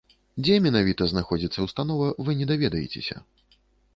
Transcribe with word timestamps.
Дзе 0.43 0.55
менавіта 0.65 1.07
знаходзіцца 1.09 1.59
установа, 1.67 2.09
вы 2.29 2.37
не 2.39 2.45
даведаецеся. 2.53 3.15